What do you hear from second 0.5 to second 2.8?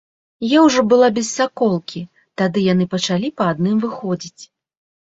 Я ўжо была без саколкі, тады